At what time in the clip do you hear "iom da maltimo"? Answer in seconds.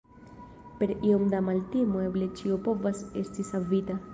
1.09-2.01